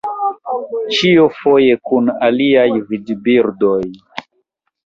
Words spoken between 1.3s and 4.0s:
foje kun aliaj vadbirdoj.